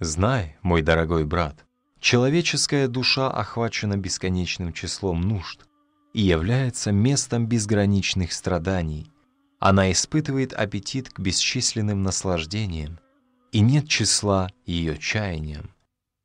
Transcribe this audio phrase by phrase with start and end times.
[0.00, 1.64] Знай, мой дорогой брат,
[2.00, 5.66] человеческая душа охвачена бесконечным числом нужд
[6.12, 9.10] и является местом безграничных страданий.
[9.58, 12.98] Она испытывает аппетит к бесчисленным наслаждениям,
[13.52, 15.70] и нет числа ее чаяниям.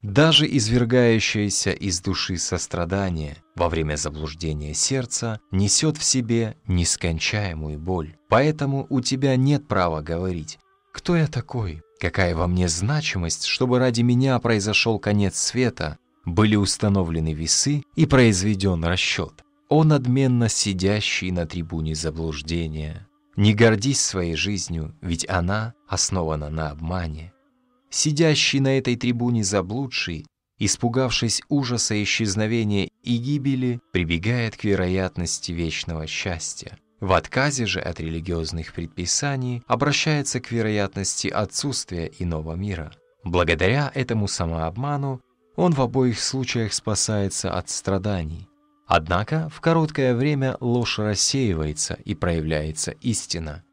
[0.02, 8.18] Даже извергающееся из души сострадание во время заблуждения сердца несет в себе нескончаемую боль.
[8.28, 10.60] Поэтому у тебя нет права говорить
[10.92, 11.84] «Кто я такой?
[12.02, 18.84] Какая во мне значимость, чтобы ради меня произошел конец света?» Были установлены весы и произведен
[18.84, 19.44] расчет.
[19.70, 23.08] О надменно сидящий на трибуне заблуждения!
[23.36, 27.34] Не гордись своей жизнью, ведь она основана на обмане.
[27.92, 30.26] Сидящий на этой трибуне заблудший,
[30.58, 36.80] испугавшись ужаса исчезновения и гибели, прибегает к вероятности вечного счастья.
[37.02, 42.92] В отказе же от религиозных предписаний обращается к вероятности отсутствия иного мира.
[43.23, 45.20] Благодаря этому самообману
[45.56, 48.48] он в обоих случаях спасается от страданий.
[48.86, 53.64] Однако в короткое время ложь рассеивается и проявляется истина.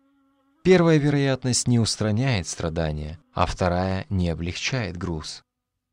[0.64, 5.42] Первая вероятность не устраняет страдания, а вторая не облегчает груз.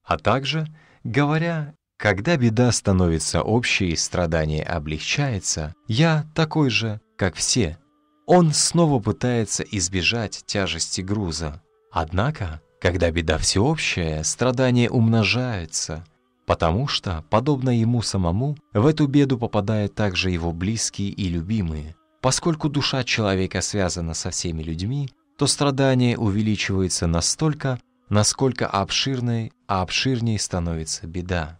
[0.06, 0.68] А также,
[1.04, 7.78] говоря, когда беда становится общей страдание облегчается, я такой же, как все.
[8.26, 11.62] Он снова пытается избежать тяжести груза.
[11.92, 16.06] Однако, когда беда всеобщая, страдания умножаются–
[16.46, 21.96] потому что, подобно ему самому, в эту беду попадают также его близкие и любимые.
[22.22, 30.40] Поскольку душа человека связана со всеми людьми, то страдание увеличивается настолько, насколько обширной, а обширней
[30.40, 31.60] становится беда.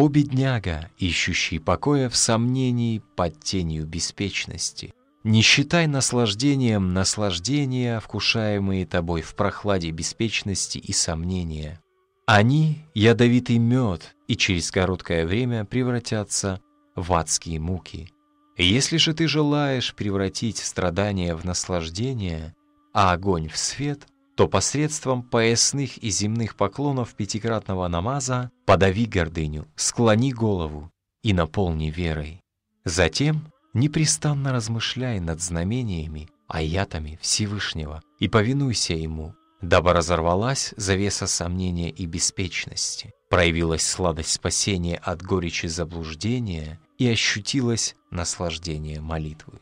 [0.00, 4.94] О бедняга, ищущий покоя в сомнении под тенью беспечности!
[5.24, 11.80] Не считай наслаждением наслаждения, вкушаемые тобой в прохладе беспечности и сомнения.
[12.26, 16.60] Они— ядовитый мед и через короткое время превратятся
[16.94, 18.12] в адские муки.
[18.56, 22.54] Если же ты желаешь превратить страдания в наслаждение,
[22.94, 24.06] а огонь в свет,
[24.38, 30.92] то посредством поясных и земных поклонов пятикратного намаза подави гордыню, склони голову
[31.24, 32.40] и наполни верой.
[32.84, 42.06] Затем непрестанно размышляй над знамениями, аятами Всевышнего и повинуйся Ему, дабы разорвалась завеса сомнения и
[42.06, 49.58] беспечности, проявилась сладость спасения от горечи заблуждения и ощутилось наслаждение молитвы.